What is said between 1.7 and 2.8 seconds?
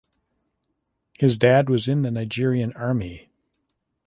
in the Nigerian